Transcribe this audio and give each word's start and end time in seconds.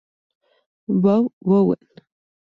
Bob 1.03 1.31
Bowen. 1.43 1.85